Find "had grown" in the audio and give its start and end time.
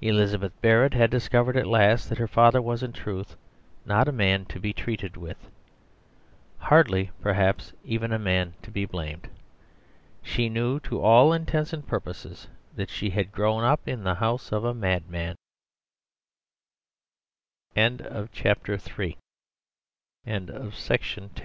13.10-13.62